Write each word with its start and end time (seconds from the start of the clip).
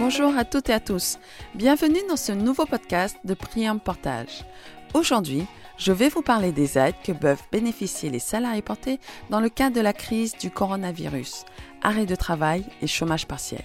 Bonjour 0.00 0.34
à 0.34 0.46
toutes 0.46 0.70
et 0.70 0.72
à 0.72 0.80
tous. 0.80 1.18
Bienvenue 1.54 2.00
dans 2.08 2.16
ce 2.16 2.32
nouveau 2.32 2.64
podcast 2.64 3.18
de 3.22 3.34
Priam 3.34 3.78
Portage. 3.78 4.46
Aujourd'hui, 4.94 5.44
je 5.76 5.92
vais 5.92 6.08
vous 6.08 6.22
parler 6.22 6.52
des 6.52 6.78
aides 6.78 6.94
que 7.04 7.12
peuvent 7.12 7.42
bénéficier 7.52 8.08
les 8.08 8.18
salariés 8.18 8.62
portés 8.62 8.98
dans 9.28 9.40
le 9.40 9.50
cadre 9.50 9.76
de 9.76 9.82
la 9.82 9.92
crise 9.92 10.32
du 10.38 10.50
coronavirus, 10.50 11.44
arrêt 11.82 12.06
de 12.06 12.14
travail 12.14 12.64
et 12.80 12.86
chômage 12.86 13.26
partiel. 13.26 13.62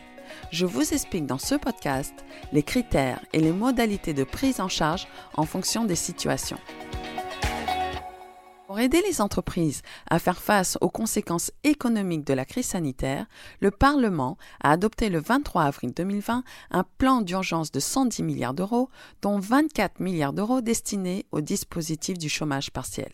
Je 0.51 0.65
vous 0.65 0.93
explique 0.93 1.25
dans 1.25 1.37
ce 1.37 1.55
podcast 1.55 2.13
les 2.51 2.63
critères 2.63 3.21
et 3.31 3.39
les 3.39 3.53
modalités 3.53 4.13
de 4.13 4.25
prise 4.25 4.59
en 4.59 4.67
charge 4.67 5.07
en 5.35 5.45
fonction 5.45 5.85
des 5.85 5.95
situations. 5.95 6.59
Pour 8.75 8.81
aider 8.81 9.01
les 9.07 9.21
entreprises 9.21 9.83
à 10.09 10.19
faire 10.19 10.41
face 10.41 10.77
aux 10.81 10.89
conséquences 10.89 11.49
économiques 11.63 12.27
de 12.27 12.33
la 12.33 12.43
crise 12.43 12.65
sanitaire, 12.65 13.25
le 13.61 13.71
Parlement 13.71 14.37
a 14.61 14.71
adopté 14.71 15.07
le 15.07 15.21
23 15.21 15.63
avril 15.63 15.93
2020 15.93 16.43
un 16.71 16.83
plan 16.97 17.21
d'urgence 17.21 17.71
de 17.71 17.79
110 17.79 18.21
milliards 18.23 18.53
d'euros, 18.53 18.89
dont 19.21 19.39
24 19.39 20.01
milliards 20.01 20.33
d'euros 20.33 20.59
destinés 20.59 21.25
au 21.31 21.39
dispositif 21.39 22.17
du 22.17 22.27
chômage 22.27 22.69
partiel. 22.69 23.13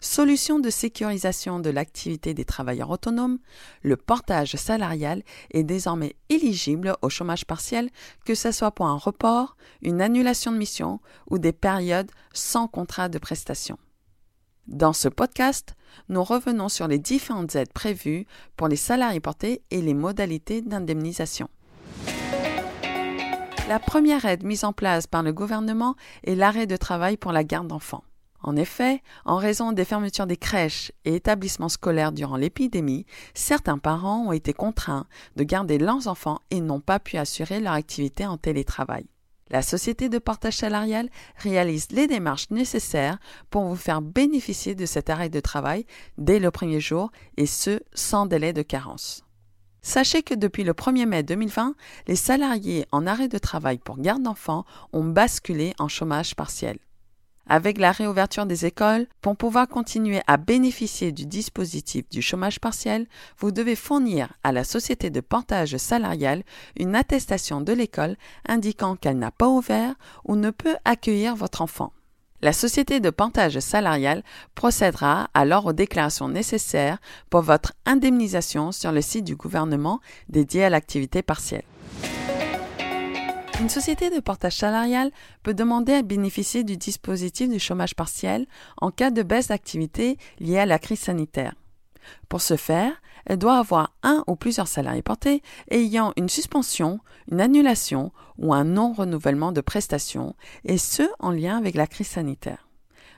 Solution 0.00 0.58
de 0.58 0.70
sécurisation 0.70 1.60
de 1.60 1.70
l'activité 1.70 2.34
des 2.34 2.44
travailleurs 2.44 2.90
autonomes, 2.90 3.38
le 3.82 3.96
portage 3.96 4.56
salarial 4.56 5.22
est 5.52 5.62
désormais 5.62 6.16
éligible 6.30 6.96
au 7.00 7.08
chômage 7.10 7.44
partiel, 7.44 7.90
que 8.24 8.34
ce 8.34 8.50
soit 8.50 8.72
pour 8.72 8.86
un 8.86 8.98
report, 8.98 9.56
une 9.82 10.00
annulation 10.00 10.50
de 10.50 10.58
mission 10.58 10.98
ou 11.30 11.38
des 11.38 11.52
périodes 11.52 12.10
sans 12.32 12.66
contrat 12.66 13.08
de 13.08 13.18
prestation. 13.18 13.78
Dans 14.66 14.94
ce 14.94 15.08
podcast, 15.08 15.74
nous 16.08 16.24
revenons 16.24 16.70
sur 16.70 16.88
les 16.88 16.98
différentes 16.98 17.54
aides 17.54 17.72
prévues 17.72 18.26
pour 18.56 18.66
les 18.66 18.76
salariés 18.76 19.20
portés 19.20 19.62
et 19.70 19.82
les 19.82 19.92
modalités 19.92 20.62
d'indemnisation. 20.62 21.48
La 23.68 23.78
première 23.78 24.24
aide 24.24 24.42
mise 24.42 24.64
en 24.64 24.72
place 24.72 25.06
par 25.06 25.22
le 25.22 25.32
gouvernement 25.32 25.96
est 26.24 26.34
l'arrêt 26.34 26.66
de 26.66 26.76
travail 26.76 27.16
pour 27.16 27.32
la 27.32 27.44
garde 27.44 27.68
d'enfants. 27.68 28.04
En 28.42 28.56
effet, 28.56 29.02
en 29.24 29.36
raison 29.36 29.72
des 29.72 29.86
fermetures 29.86 30.26
des 30.26 30.36
crèches 30.36 30.92
et 31.06 31.14
établissements 31.14 31.70
scolaires 31.70 32.12
durant 32.12 32.36
l'épidémie, 32.36 33.06
certains 33.32 33.78
parents 33.78 34.26
ont 34.26 34.32
été 34.32 34.52
contraints 34.52 35.06
de 35.36 35.44
garder 35.44 35.78
leurs 35.78 36.08
enfants 36.08 36.40
et 36.50 36.60
n'ont 36.60 36.80
pas 36.80 36.98
pu 36.98 37.16
assurer 37.16 37.60
leur 37.60 37.72
activité 37.72 38.26
en 38.26 38.36
télétravail. 38.36 39.06
La 39.50 39.62
société 39.62 40.08
de 40.08 40.18
portage 40.18 40.56
salarial 40.56 41.10
réalise 41.36 41.88
les 41.90 42.06
démarches 42.06 42.50
nécessaires 42.50 43.18
pour 43.50 43.64
vous 43.64 43.76
faire 43.76 44.00
bénéficier 44.00 44.74
de 44.74 44.86
cet 44.86 45.10
arrêt 45.10 45.28
de 45.28 45.40
travail 45.40 45.86
dès 46.16 46.38
le 46.38 46.50
premier 46.50 46.80
jour 46.80 47.10
et 47.36 47.46
ce 47.46 47.80
sans 47.92 48.26
délai 48.26 48.52
de 48.52 48.62
carence. 48.62 49.24
Sachez 49.82 50.22
que 50.22 50.34
depuis 50.34 50.64
le 50.64 50.72
1er 50.72 51.04
mai 51.04 51.22
2020, 51.22 51.74
les 52.06 52.16
salariés 52.16 52.86
en 52.90 53.06
arrêt 53.06 53.28
de 53.28 53.36
travail 53.36 53.76
pour 53.76 53.98
garde 53.98 54.22
d'enfants 54.22 54.64
ont 54.94 55.04
basculé 55.04 55.74
en 55.78 55.88
chômage 55.88 56.34
partiel. 56.34 56.78
Avec 57.46 57.76
la 57.76 57.92
réouverture 57.92 58.46
des 58.46 58.64
écoles, 58.64 59.06
pour 59.20 59.36
pouvoir 59.36 59.68
continuer 59.68 60.22
à 60.26 60.38
bénéficier 60.38 61.12
du 61.12 61.26
dispositif 61.26 62.08
du 62.08 62.22
chômage 62.22 62.58
partiel, 62.58 63.06
vous 63.38 63.50
devez 63.50 63.76
fournir 63.76 64.32
à 64.42 64.50
la 64.50 64.64
société 64.64 65.10
de 65.10 65.20
portage 65.20 65.76
salarial 65.76 66.42
une 66.78 66.94
attestation 66.94 67.60
de 67.60 67.74
l'école 67.74 68.16
indiquant 68.48 68.96
qu'elle 68.96 69.18
n'a 69.18 69.30
pas 69.30 69.48
ouvert 69.48 69.94
ou 70.24 70.36
ne 70.36 70.50
peut 70.50 70.76
accueillir 70.86 71.36
votre 71.36 71.60
enfant. 71.60 71.92
La 72.40 72.52
société 72.52 73.00
de 73.00 73.10
portage 73.10 73.58
salarial 73.58 74.22
procédera 74.54 75.28
alors 75.34 75.66
aux 75.66 75.72
déclarations 75.72 76.28
nécessaires 76.28 76.98
pour 77.28 77.42
votre 77.42 77.72
indemnisation 77.84 78.72
sur 78.72 78.92
le 78.92 79.02
site 79.02 79.24
du 79.24 79.36
gouvernement 79.36 80.00
dédié 80.28 80.64
à 80.64 80.70
l'activité 80.70 81.22
partielle. 81.22 81.64
Une 83.60 83.68
société 83.68 84.10
de 84.10 84.18
portage 84.18 84.56
salarial 84.56 85.12
peut 85.44 85.54
demander 85.54 85.94
à 85.94 86.02
bénéficier 86.02 86.64
du 86.64 86.76
dispositif 86.76 87.48
du 87.48 87.60
chômage 87.60 87.94
partiel 87.94 88.46
en 88.80 88.90
cas 88.90 89.10
de 89.10 89.22
baisse 89.22 89.48
d'activité 89.48 90.18
liée 90.40 90.58
à 90.58 90.66
la 90.66 90.80
crise 90.80 90.98
sanitaire. 90.98 91.54
Pour 92.28 92.42
ce 92.42 92.56
faire, 92.56 92.92
elle 93.26 93.38
doit 93.38 93.58
avoir 93.58 93.94
un 94.02 94.24
ou 94.26 94.34
plusieurs 94.34 94.66
salariés 94.66 95.02
portés 95.02 95.40
ayant 95.70 96.12
une 96.16 96.28
suspension, 96.28 96.98
une 97.30 97.40
annulation 97.40 98.12
ou 98.38 98.52
un 98.52 98.64
non-renouvellement 98.64 99.52
de 99.52 99.60
prestations, 99.60 100.34
et 100.64 100.76
ce 100.76 101.08
en 101.20 101.30
lien 101.30 101.56
avec 101.56 101.76
la 101.76 101.86
crise 101.86 102.08
sanitaire. 102.08 102.68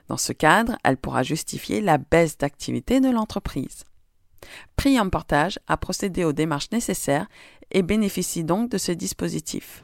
Dans 0.07 0.17
ce 0.17 0.33
cadre, 0.33 0.77
elle 0.83 0.97
pourra 0.97 1.23
justifier 1.23 1.81
la 1.81 1.97
baisse 1.97 2.37
d'activité 2.37 3.01
de 3.01 3.09
l'entreprise. 3.09 3.83
Priam 4.75 5.09
Portage 5.09 5.59
a 5.67 5.77
procédé 5.77 6.23
aux 6.23 6.31
démarches 6.31 6.71
nécessaires 6.71 7.27
et 7.71 7.81
bénéficie 7.81 8.43
donc 8.43 8.69
de 8.69 8.77
ce 8.77 8.91
dispositif. 8.91 9.83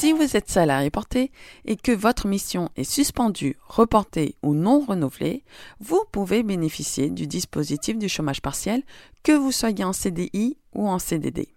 Si 0.00 0.14
vous 0.14 0.34
êtes 0.34 0.48
salarié 0.48 0.88
porté 0.88 1.30
et 1.66 1.76
que 1.76 1.92
votre 1.92 2.26
mission 2.26 2.70
est 2.74 2.90
suspendue, 2.90 3.58
reportée 3.66 4.34
ou 4.42 4.54
non 4.54 4.80
renouvelée, 4.80 5.44
vous 5.78 6.02
pouvez 6.10 6.42
bénéficier 6.42 7.10
du 7.10 7.26
dispositif 7.26 7.98
du 7.98 8.08
chômage 8.08 8.40
partiel, 8.40 8.82
que 9.24 9.32
vous 9.32 9.52
soyez 9.52 9.84
en 9.84 9.92
CDI 9.92 10.56
ou 10.72 10.88
en 10.88 10.98
CDD. 10.98 11.54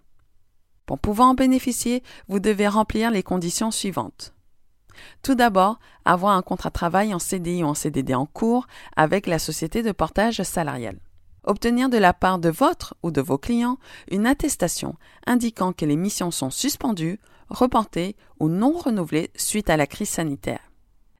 Pour 0.84 0.98
pouvoir 0.98 1.28
en 1.28 1.34
bénéficier, 1.34 2.02
vous 2.28 2.38
devez 2.38 2.68
remplir 2.68 3.10
les 3.10 3.22
conditions 3.22 3.70
suivantes. 3.70 4.34
Tout 5.22 5.34
d'abord, 5.34 5.78
avoir 6.04 6.36
un 6.36 6.42
contrat 6.42 6.68
de 6.68 6.74
travail 6.74 7.14
en 7.14 7.18
CDI 7.18 7.64
ou 7.64 7.68
en 7.68 7.74
CDD 7.74 8.14
en 8.14 8.26
cours 8.26 8.66
avec 8.94 9.26
la 9.26 9.38
société 9.38 9.82
de 9.82 9.92
portage 9.92 10.42
salarial. 10.42 10.98
Obtenir 11.44 11.88
de 11.88 11.96
la 11.96 12.12
part 12.12 12.38
de 12.38 12.50
votre 12.50 12.94
ou 13.02 13.10
de 13.10 13.22
vos 13.22 13.38
clients 13.38 13.78
une 14.10 14.26
attestation 14.26 14.96
indiquant 15.26 15.72
que 15.72 15.86
les 15.86 15.96
missions 15.96 16.30
sont 16.30 16.50
suspendues, 16.50 17.20
reportée 17.54 18.16
ou 18.40 18.48
non 18.48 18.72
renouvelée 18.72 19.30
suite 19.36 19.70
à 19.70 19.76
la 19.76 19.86
crise 19.86 20.10
sanitaire. 20.10 20.70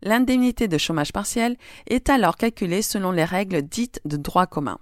L'indemnité 0.03 0.69
de 0.69 0.77
chômage 0.77 1.12
partiel 1.12 1.56
est 1.87 2.11
alors 2.11 2.37
calculée 2.37 2.83
selon 2.83 3.11
les 3.11 3.25
règles 3.25 3.62
dites 3.62 4.00
de 4.05 4.19
droit 4.19 4.47
commun. 4.47 4.78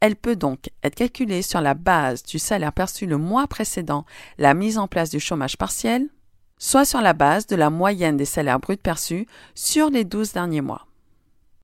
Elle 0.00 0.16
peut 0.16 0.36
donc 0.36 0.70
être 0.82 0.94
calculée 0.94 1.42
sur 1.42 1.60
la 1.60 1.74
base 1.74 2.22
du 2.22 2.38
salaire 2.38 2.72
perçu 2.72 3.06
le 3.06 3.16
mois 3.16 3.46
précédent 3.46 4.04
la 4.38 4.54
mise 4.54 4.78
en 4.78 4.88
place 4.88 5.10
du 5.10 5.20
chômage 5.20 5.56
partiel, 5.56 6.08
soit 6.58 6.84
sur 6.84 7.00
la 7.00 7.12
base 7.12 7.46
de 7.46 7.56
la 7.56 7.70
moyenne 7.70 8.16
des 8.16 8.24
salaires 8.24 8.60
bruts 8.60 8.76
perçus 8.76 9.26
sur 9.54 9.90
les 9.90 10.04
12 10.04 10.32
derniers 10.32 10.60
mois. 10.60 10.85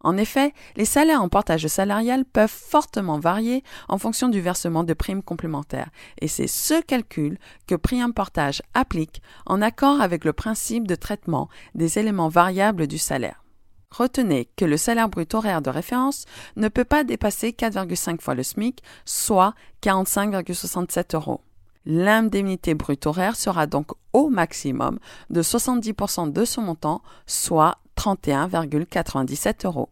En 0.02 0.16
effet, 0.16 0.52
les 0.76 0.84
salaires 0.84 1.22
en 1.22 1.28
portage 1.28 1.66
salarial 1.66 2.24
peuvent 2.24 2.50
fortement 2.50 3.18
varier 3.18 3.62
en 3.88 3.98
fonction 3.98 4.28
du 4.28 4.40
versement 4.40 4.84
de 4.84 4.94
primes 4.94 5.22
complémentaires, 5.22 5.90
et 6.20 6.28
c'est 6.28 6.46
ce 6.46 6.80
calcul 6.80 7.38
que 7.66 7.74
Prime 7.74 8.12
Portage 8.12 8.62
applique 8.74 9.22
en 9.46 9.62
accord 9.62 10.00
avec 10.00 10.24
le 10.24 10.32
principe 10.32 10.86
de 10.86 10.94
traitement 10.94 11.48
des 11.74 11.98
éléments 11.98 12.28
variables 12.28 12.86
du 12.86 12.98
salaire. 12.98 13.42
Retenez 13.91 14.48
que 14.56 14.64
le 14.64 14.78
salaire 14.78 15.10
brut 15.10 15.34
horaire 15.34 15.60
de 15.60 15.68
référence 15.68 16.24
ne 16.56 16.68
peut 16.68 16.84
pas 16.84 17.04
dépasser 17.04 17.50
4,5 17.50 18.20
fois 18.20 18.34
le 18.34 18.42
SMIC, 18.42 18.82
soit 19.04 19.54
45,67 19.82 21.14
euros. 21.14 21.42
L'indemnité 21.84 22.75
brute 22.75 23.06
horaire 23.06 23.37
sera 23.37 23.66
donc 23.66 23.93
au 24.12 24.28
maximum 24.28 24.98
de 25.31 25.43
70% 25.43 26.32
de 26.32 26.44
son 26.44 26.62
montant, 26.62 27.03
soit 27.26 27.78
31,97 27.97 29.66
euros. 29.66 29.91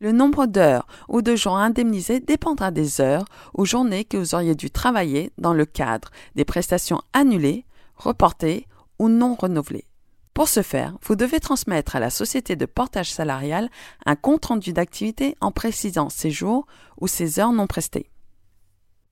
Le 0.00 0.12
nombre 0.12 0.46
d'heures 0.46 0.86
ou 1.08 1.20
de 1.20 1.36
jours 1.36 1.58
indemnisés 1.58 2.20
dépendra 2.20 2.70
des 2.70 3.00
heures 3.00 3.26
ou 3.54 3.66
journées 3.66 4.04
que 4.04 4.16
vous 4.16 4.34
auriez 4.34 4.54
dû 4.54 4.70
travailler 4.70 5.30
dans 5.36 5.52
le 5.52 5.66
cadre 5.66 6.10
des 6.34 6.46
prestations 6.46 7.02
annulées, 7.12 7.66
reportées 7.96 8.66
ou 8.98 9.08
non 9.08 9.34
renouvelées. 9.34 9.84
Pour 10.32 10.48
ce 10.48 10.62
faire, 10.62 10.96
vous 11.02 11.16
devez 11.16 11.38
transmettre 11.38 11.96
à 11.96 12.00
la 12.00 12.08
société 12.08 12.56
de 12.56 12.64
portage 12.64 13.12
salarial 13.12 13.68
un 14.06 14.16
compte-rendu 14.16 14.72
d'activité 14.72 15.36
en 15.42 15.52
précisant 15.52 16.08
ces 16.08 16.30
jours 16.30 16.66
ou 16.98 17.06
ces 17.06 17.38
heures 17.38 17.52
non 17.52 17.66
prestées. 17.66 18.10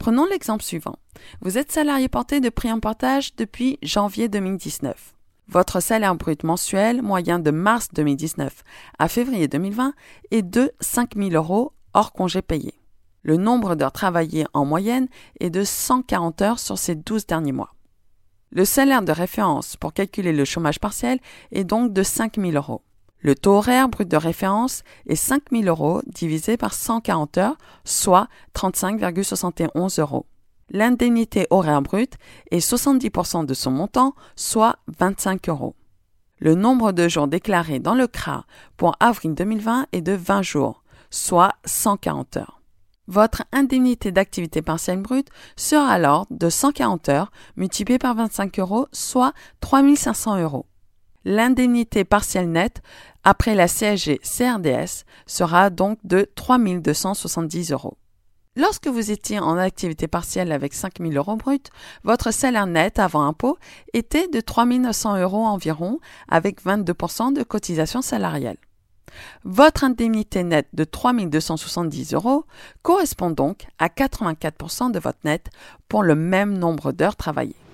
Prenons 0.09 0.25
l'exemple 0.25 0.65
suivant. 0.65 0.97
Vous 1.43 1.59
êtes 1.59 1.71
salarié 1.71 2.09
porté 2.09 2.41
de 2.41 2.49
prix 2.49 2.73
en 2.73 2.81
portage 2.81 3.37
depuis 3.37 3.79
janvier 3.83 4.31
2019. 4.31 5.15
Votre 5.49 5.81
salaire 5.81 6.15
brut 6.15 6.45
mensuel 6.45 7.03
moyen 7.03 7.39
de 7.39 7.51
mars 7.51 7.89
2019 7.93 8.65
à 8.99 9.09
février 9.09 9.49
2020 9.49 9.93
est 10.31 10.41
de 10.41 10.73
5 10.81 11.15
000 11.15 11.33
euros 11.33 11.75
hors 11.93 12.15
congés 12.15 12.41
payés. 12.41 12.81
Le 13.23 13.37
nombre 13.37 13.75
d'heures 13.75 13.93
travaillées 13.93 14.47
en 14.55 14.65
moyenne 14.65 15.09
est 15.41 15.51
de 15.51 15.63
140 15.63 16.41
heures 16.41 16.59
sur 16.59 16.79
ces 16.79 16.95
12 16.95 17.27
derniers 17.27 17.53
mois. 17.53 17.75
Le 18.51 18.65
salaire 18.65 19.03
de 19.03 19.13
référence 19.13 19.77
pour 19.77 19.93
calculer 19.93 20.33
le 20.33 20.47
chômage 20.47 20.81
partiel 20.81 21.19
est 21.53 21.65
donc 21.65 21.93
de 21.93 22.03
5 22.03 22.37
000 22.41 22.53
euros. 22.53 22.81
Le 23.21 23.35
taux 23.35 23.57
horaire 23.57 23.89
brut 23.89 24.09
de 24.09 24.17
référence 24.17 24.83
est 25.07 25.17
5 25.17 25.43
000 25.51 25.65
euros 25.65 26.03
divisé 26.07 26.57
par 26.57 26.73
140 26.73 27.39
heures, 27.39 27.59
soit 27.85 28.29
35,71 28.55 30.01
euros 30.01 30.27
l'indemnité 30.71 31.47
horaire 31.51 31.83
brute 31.83 32.15
est 32.51 32.59
70% 32.59 33.47
de 33.47 33.55
son 33.55 33.71
montant, 33.71 34.15
soit 34.37 34.77
25 34.99 35.49
euros. 35.49 35.75
Le 36.39 36.55
nombre 36.55 36.93
de 36.93 37.09
jours 37.09 37.29
déclarés 37.29 37.81
dans 37.81 37.95
le 37.95 38.07
CRA 38.07 38.45
pour 38.77 38.95
avril 39.01 39.35
2020 39.35 39.87
est 39.93 40.03
de 40.03 40.13
20 40.13 40.43
jours, 40.43 40.85
soit 41.11 41.53
140 41.65 42.37
heures. 42.37 42.61
Votre 43.09 43.43
indemnité 43.53 44.13
d'activité 44.13 44.61
partielle 44.61 45.01
brute 45.01 45.29
sera 45.57 45.89
alors 45.89 46.27
de 46.31 46.51
140 46.51 47.09
heures 47.09 47.33
multipliée 47.57 47.99
par 47.99 48.15
25 48.15 48.59
euros, 48.59 48.87
soit 48.93 49.33
3500 49.61 50.43
euros. 50.43 50.67
L'indemnité 51.31 52.05
partielle 52.05 52.51
nette 52.51 52.81
après 53.23 53.55
la 53.55 53.69
CSG 53.69 54.19
CRDS 54.21 55.05
sera 55.27 55.69
donc 55.69 55.99
de 56.03 56.27
3270 56.35 57.73
euros. 57.73 57.99
Lorsque 58.57 58.87
vous 58.87 59.11
étiez 59.11 59.39
en 59.39 59.59
activité 59.59 60.09
partielle 60.09 60.53
avec 60.53 60.73
5000 60.73 61.15
euros 61.19 61.37
brut, 61.37 61.69
votre 62.03 62.31
salaire 62.31 62.67
net 62.67 62.99
avant 62.99 63.27
impôt 63.27 63.59
était 63.93 64.27
de 64.29 64.41
3900 64.41 65.19
euros 65.19 65.45
environ 65.45 66.01
avec 66.29 66.65
22% 66.65 67.35
de 67.35 67.43
cotisation 67.43 68.01
salariale. 68.01 68.57
Votre 69.45 69.85
indemnité 69.85 70.45
nette 70.45 70.69
de 70.73 70.85
3270 70.85 72.15
euros 72.15 72.47
correspond 72.81 73.29
donc 73.29 73.67
à 73.79 73.89
84% 73.89 74.93
de 74.93 74.99
votre 74.99 75.19
net 75.25 75.51
pour 75.91 76.03
le 76.03 76.15
même 76.15 76.57
nombre 76.57 76.93
d'heures 76.93 77.17
travaillées. 77.17 77.68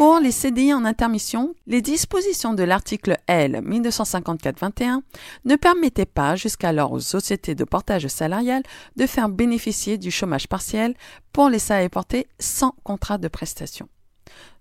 Pour 0.00 0.18
les 0.18 0.32
CDI 0.32 0.72
en 0.72 0.86
intermission, 0.86 1.54
les 1.66 1.82
dispositions 1.82 2.54
de 2.54 2.62
l'article 2.62 3.18
L 3.26 3.60
1254-21 3.62 5.02
ne 5.44 5.56
permettaient 5.56 6.06
pas 6.06 6.36
jusqu'alors 6.36 6.92
aux 6.92 7.00
sociétés 7.00 7.54
de 7.54 7.64
portage 7.64 8.06
salarial 8.06 8.62
de 8.96 9.06
faire 9.06 9.28
bénéficier 9.28 9.98
du 9.98 10.10
chômage 10.10 10.48
partiel 10.48 10.94
pour 11.34 11.50
les 11.50 11.58
salariés 11.58 11.90
portés 11.90 12.28
sans 12.38 12.74
contrat 12.82 13.18
de 13.18 13.28
prestation. 13.28 13.90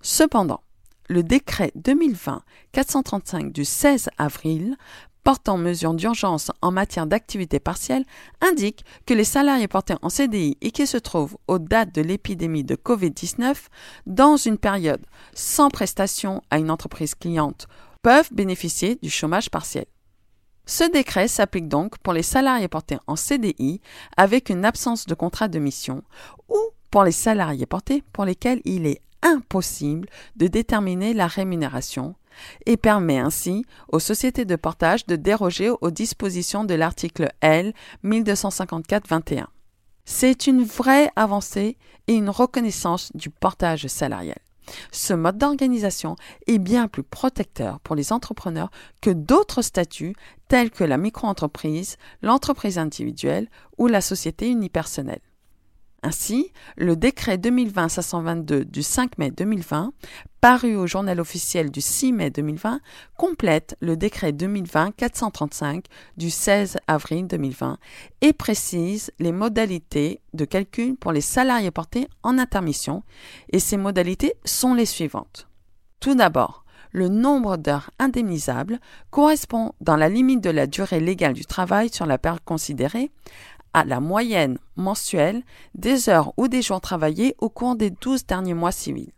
Cependant, 0.02 0.60
le 1.08 1.24
décret 1.24 1.72
2020-435 2.76 3.54
du 3.54 3.64
16 3.64 4.10
avril 4.18 4.76
portant 5.30 5.60
mesures 5.60 5.94
d'urgence 5.94 6.52
en 6.64 6.72
matière 6.72 7.06
d'activité 7.06 7.60
partielle 7.60 8.04
indique 8.42 8.84
que 9.06 9.14
les 9.14 9.24
salariés 9.24 9.68
portés 9.68 9.94
en 10.02 10.10
CDI 10.10 10.58
et 10.60 10.72
qui 10.72 10.88
se 10.88 10.98
trouvent 10.98 11.38
aux 11.48 11.60
dates 11.60 11.94
de 11.94 12.02
l'épidémie 12.02 12.64
de 12.64 12.74
COVID-19 12.74 13.56
dans 14.08 14.38
une 14.38 14.58
période 14.58 15.06
sans 15.36 15.70
prestation 15.70 16.42
à 16.50 16.58
une 16.58 16.72
entreprise 16.72 17.14
cliente 17.14 17.68
peuvent 18.02 18.34
bénéficier 18.34 18.98
du 19.04 19.12
chômage 19.12 19.52
partiel. 19.52 19.86
Ce 20.66 20.90
décret 20.90 21.28
s'applique 21.28 21.68
donc 21.68 22.00
pour 22.00 22.14
les 22.14 22.24
salariés 22.24 22.68
portés 22.68 22.98
en 23.06 23.16
CDI 23.16 23.82
avec 24.18 24.50
une 24.50 24.66
absence 24.66 25.06
de 25.06 25.14
contrat 25.14 25.48
de 25.48 25.60
mission 25.60 26.02
ou 26.50 26.58
pour 26.90 27.04
les 27.04 27.12
salariés 27.12 27.68
portés 27.68 28.04
pour 28.14 28.26
lesquels 28.26 28.62
il 28.66 28.88
est 28.88 29.04
impossible 29.22 30.10
de 30.38 30.48
déterminer 30.48 31.14
la 31.14 31.28
rémunération 31.28 32.16
et 32.66 32.78
permet 32.78 33.20
ainsi 33.20 33.66
aux 33.92 34.00
sociétés 34.00 34.46
de 34.46 34.56
portage 34.56 35.06
de 35.06 35.16
déroger 35.16 35.70
aux 35.70 35.92
dispositions 35.92 36.64
de 36.64 36.74
l'article 36.74 37.30
L 37.42 37.74
1254-21. 38.04 39.46
C'est 40.06 40.48
une 40.48 40.64
vraie 40.64 41.12
avancée 41.16 41.78
et 42.08 42.14
une 42.16 42.30
reconnaissance 42.30 43.12
du 43.14 43.30
portage 43.30 43.88
salarial. 43.88 44.40
Ce 44.92 45.14
mode 45.14 45.38
d'organisation 45.38 46.16
est 46.48 46.58
bien 46.58 46.88
plus 46.88 47.04
protecteur 47.04 47.80
pour 47.80 47.96
les 47.96 48.14
entrepreneurs 48.14 48.72
que 49.02 49.10
d'autres 49.10 49.62
statuts 49.62 50.16
tels 50.48 50.72
que 50.72 50.84
la 50.84 50.98
micro-entreprise, 50.98 51.98
l'entreprise 52.22 52.78
individuelle 52.78 53.50
ou 53.78 53.88
la 53.88 54.02
société 54.02 54.50
unipersonnelle. 54.50 55.22
Ainsi, 56.02 56.54
le 56.78 56.96
décret 56.96 57.38
2020-522 57.38 58.64
du 58.64 58.84
5 58.84 59.18
mai 59.18 59.32
2020, 59.32 59.92
paru 60.40 60.76
au 60.76 60.88
journal 60.88 61.20
officiel 61.20 61.72
du 61.72 61.82
6 61.82 62.14
mai 62.14 62.30
2020, 62.30 62.80
complète 63.18 63.76
le 63.82 63.98
décret 63.98 64.32
2020-435 64.32 65.86
du 66.16 66.30
16 66.30 66.78
avril 66.88 67.28
2020 67.28 67.78
et 68.22 68.32
précise 68.32 69.12
les 69.20 69.34
modalités 69.34 70.22
de 70.34 70.46
calcul 70.46 70.96
pour 70.96 71.12
les 71.12 71.22
salariés 71.22 71.72
portés 71.72 72.08
en 72.24 72.38
intermission, 72.38 73.04
et 73.52 73.60
ces 73.60 73.78
modalités 73.78 74.34
sont 74.46 74.74
les 74.74 74.86
suivantes. 74.86 75.48
Tout 76.00 76.16
d'abord, 76.16 76.64
le 76.92 77.08
nombre 77.08 77.58
d'heures 77.58 77.92
indemnisables 78.00 78.80
correspond, 79.12 79.74
dans 79.82 79.96
la 79.96 80.10
limite 80.10 80.42
de 80.42 80.50
la 80.50 80.66
durée 80.66 81.00
légale 81.00 81.34
du 81.34 81.46
travail 81.46 81.90
sur 81.90 82.06
la 82.06 82.18
période 82.18 82.44
considérée, 82.46 83.12
à 83.74 83.86
la 83.86 84.00
moyenne 84.00 84.58
mensuelle 84.76 85.44
des 85.76 86.10
heures 86.10 86.34
ou 86.38 86.48
des 86.48 86.62
jours 86.62 86.82
travaillés 86.82 87.36
au 87.40 87.50
cours 87.50 87.76
des 87.76 87.90
12 87.90 88.26
derniers 88.26 88.54
mois 88.54 88.72
civils. 88.72 89.12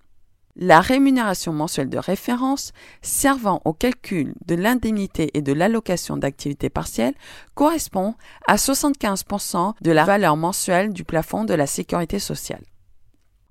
La 0.57 0.81
rémunération 0.81 1.53
mensuelle 1.53 1.89
de 1.89 1.97
référence 1.97 2.73
servant 3.01 3.61
au 3.63 3.71
calcul 3.71 4.33
de 4.47 4.55
l'indemnité 4.55 5.31
et 5.33 5.41
de 5.41 5.53
l'allocation 5.53 6.17
d'activité 6.17 6.69
partielle 6.69 7.13
correspond 7.55 8.15
à 8.47 8.57
75% 8.57 9.73
de 9.79 9.91
la 9.91 10.03
valeur 10.03 10.35
mensuelle 10.35 10.91
du 10.91 11.05
plafond 11.05 11.45
de 11.45 11.53
la 11.53 11.67
sécurité 11.67 12.19
sociale. 12.19 12.63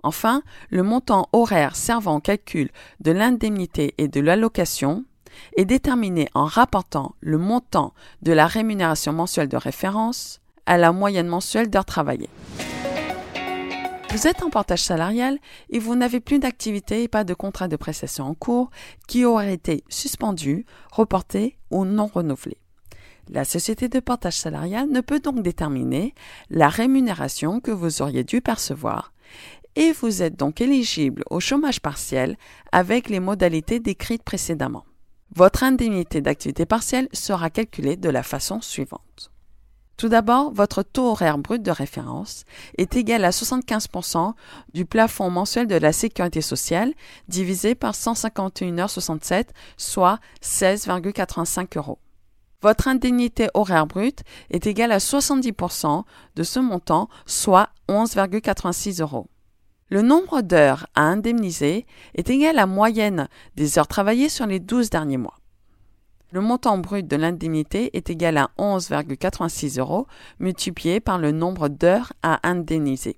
Enfin, 0.03 0.43
le 0.69 0.83
montant 0.83 1.29
horaire 1.33 1.77
servant 1.77 2.17
au 2.17 2.21
calcul 2.21 2.71
de 3.01 3.13
l'indemnité 3.13 3.95
et 3.99 4.09
de 4.09 4.21
l'allocation 4.21 5.05
est 5.57 5.65
déterminé 5.65 6.29
en 6.35 6.45
rapportant 6.45 7.15
le 7.21 7.39
montant 7.39 7.95
de 8.23 8.33
la 8.33 8.47
rémunération 8.47 9.13
mensuelle 9.13 9.49
de 9.49 9.57
référence 9.57 10.40
à 10.67 10.79
la 10.79 10.93
moyenne 10.93 11.29
mensuelle 11.29 11.71
d'heures 11.71 11.85
travaillées. 11.85 12.31
Vous 14.13 14.27
êtes 14.27 14.43
en 14.43 14.51
portage 14.51 14.83
salarial 14.83 15.39
et 15.71 15.79
vous 15.79 15.95
n'avez 15.95 16.19
plus 16.19 16.41
d'activité 16.41 17.05
et 17.05 17.09
pas 17.09 17.23
de 17.23 17.33
contrat 17.33 17.69
de 17.69 17.77
prestation 17.77 18.25
en 18.25 18.35
cours 18.35 18.71
qui 19.07 19.25
aurait 19.25 19.55
été 19.55 19.85
suspendu, 19.89 20.67
reporté 20.91 21.57
ou 21.71 21.85
non 21.85 22.07
renouvelé. 22.07 22.57
La 23.29 23.45
société 23.45 23.89
de 23.89 24.01
portage 24.01 24.37
salarial 24.37 24.89
ne 24.89 25.01
peut 25.01 25.21
donc 25.21 25.43
déterminer 25.43 26.15
la 26.51 26.69
rémunération 26.69 27.61
que 27.61 27.71
vous 27.71 28.03
auriez 28.03 28.25
dû 28.25 28.41
percevoir 28.41 29.13
et 29.77 29.93
vous 29.93 30.23
êtes 30.23 30.37
donc 30.37 30.61
éligible 30.61 31.23
au 31.31 31.39
chômage 31.39 31.81
partiel 31.81 32.37
avec 32.73 33.09
les 33.09 33.21
modalités 33.21 33.79
décrites 33.79 34.25
précédemment. 34.25 34.85
Votre 35.37 35.63
indemnité 35.63 36.21
d'activité 36.21 36.67
partielle 36.67 37.09
sera 37.13 37.51
calculée 37.51 37.97
de 37.97 38.09
la 38.09 38.25
façon 38.25 38.61
suivante. 38.61 39.30
Tout 40.01 40.09
d'abord, 40.09 40.51
votre 40.55 40.83
taux 40.83 41.11
horaire 41.11 41.37
brut 41.37 41.63
de 41.63 41.71
référence 41.71 42.47
est 42.79 42.97
égal 42.97 43.23
à 43.23 43.29
75% 43.29 44.33
du 44.73 44.87
plafond 44.87 45.29
mensuel 45.29 45.67
de 45.67 45.75
la 45.75 45.93
sécurité 45.93 46.41
sociale 46.41 46.95
divisé 47.29 47.75
par 47.75 47.93
151h67, 47.93 49.49
soit 49.77 50.19
16,85 50.43 51.77
euros. 51.77 51.99
Votre 52.63 52.89
indemnité 52.89 53.49
horaire 53.53 53.87
brute 53.87 54.23
est 54.49 54.67
égale 54.67 54.93
à 54.93 55.01
70% 55.01 56.05
de 56.35 56.43
ce 56.45 56.61
montant, 56.61 57.11
soit 57.27 57.69
11,86 57.91 59.03
euros. 59.03 59.27
Le 59.91 60.01
nombre 60.01 60.41
d'heures 60.41 60.87
à 60.95 61.03
indemniser 61.03 61.85
est 62.15 62.31
égal 62.31 62.57
à 62.57 62.63
la 62.63 62.67
moyenne 62.67 63.29
des 63.57 63.79
heures 63.79 63.87
travaillées 63.87 64.31
sur 64.31 64.47
les 64.47 64.61
12 64.61 64.89
derniers 64.89 65.19
mois. 65.19 65.41
Le 66.33 66.41
montant 66.41 66.79
brut 66.79 67.09
de 67.09 67.17
l'indemnité 67.17 67.97
est 67.97 68.09
égal 68.09 68.37
à 68.37 68.51
11,86 68.57 69.81
euros 69.81 70.07
multiplié 70.39 71.01
par 71.01 71.19
le 71.19 71.33
nombre 71.33 71.69
d'heures 71.69 72.13
à 72.23 72.47
indemniser. 72.49 73.17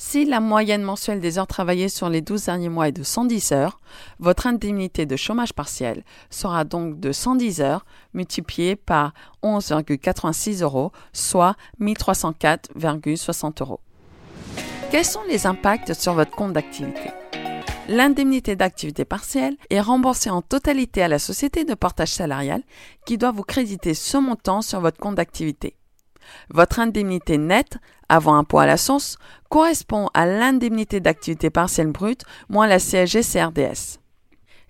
Si 0.00 0.24
la 0.24 0.40
moyenne 0.40 0.82
mensuelle 0.82 1.20
des 1.20 1.38
heures 1.38 1.46
travaillées 1.46 1.88
sur 1.88 2.08
les 2.08 2.22
12 2.22 2.44
derniers 2.46 2.68
mois 2.68 2.88
est 2.88 2.92
de 2.92 3.02
110 3.02 3.52
heures, 3.52 3.80
votre 4.20 4.46
indemnité 4.46 5.06
de 5.06 5.16
chômage 5.16 5.52
partiel 5.52 6.04
sera 6.30 6.64
donc 6.64 6.98
de 6.98 7.12
110 7.12 7.60
heures 7.60 7.84
multipliée 8.14 8.76
par 8.76 9.12
11,86 9.42 10.62
euros, 10.62 10.92
soit 11.12 11.56
1304,60 11.80 13.60
euros. 13.60 13.80
Quels 14.90 15.04
sont 15.04 15.24
les 15.28 15.46
impacts 15.46 15.92
sur 15.92 16.14
votre 16.14 16.30
compte 16.30 16.52
d'activité? 16.54 17.10
L'indemnité 17.90 18.54
d'activité 18.54 19.06
partielle 19.06 19.56
est 19.70 19.80
remboursée 19.80 20.28
en 20.28 20.42
totalité 20.42 21.02
à 21.02 21.08
la 21.08 21.18
société 21.18 21.64
de 21.64 21.72
portage 21.72 22.12
salarial 22.12 22.62
qui 23.06 23.16
doit 23.16 23.30
vous 23.30 23.44
créditer 23.44 23.94
ce 23.94 24.18
montant 24.18 24.60
sur 24.60 24.80
votre 24.80 24.98
compte 24.98 25.14
d'activité. 25.14 25.74
Votre 26.50 26.80
indemnité 26.80 27.38
nette, 27.38 27.78
avant 28.10 28.34
impôt 28.34 28.58
à 28.58 28.66
la 28.66 28.76
source, 28.76 29.16
correspond 29.48 30.10
à 30.12 30.26
l'indemnité 30.26 31.00
d'activité 31.00 31.48
partielle 31.48 31.90
brute 31.90 32.24
moins 32.50 32.66
la 32.66 32.78
CSG 32.78 33.22
CRDS. 33.22 34.00